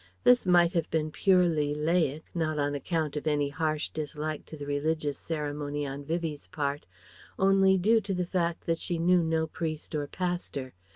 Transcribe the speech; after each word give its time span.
This 0.23 0.47
might 0.47 0.73
have 0.73 0.89
been 0.89 1.11
purely 1.11 1.75
"laïc"; 1.75 2.23
not 2.33 2.57
on 2.57 2.73
account 2.73 3.15
of 3.15 3.27
any 3.27 3.49
harsh 3.49 3.89
dislike 3.89 4.47
to 4.47 4.57
the 4.57 4.65
religious 4.65 5.19
ceremony 5.19 5.85
on 5.85 6.03
Vivie's 6.03 6.47
part; 6.47 6.87
only 7.37 7.77
due 7.77 8.01
to 8.01 8.13
the 8.15 8.25
fact 8.25 8.65
that 8.65 8.79
she 8.79 8.97
knew 8.97 9.21
no 9.21 9.45
priest 9.45 9.93
or 9.93 10.07
pastor. 10.07 10.73